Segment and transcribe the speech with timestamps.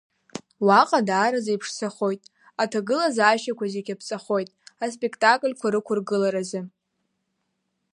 [0.65, 2.21] Уаҟа даараӡа иԥшӡахоит,
[2.61, 4.49] аҭагылазаашьақәа зегь аԥҵахоит
[4.83, 6.59] аспектакльқәа рықәыргыларазы.